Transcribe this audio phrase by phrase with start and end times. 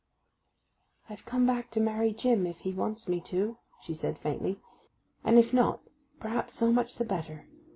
[1.11, 4.59] 'I've come back to marry Jim, if he wants me to,' she said faintly.
[5.23, 7.45] 'And if not—perhaps so much the better.